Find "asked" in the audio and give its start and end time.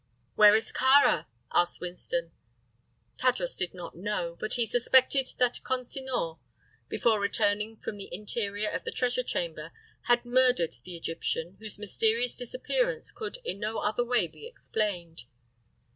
1.53-1.79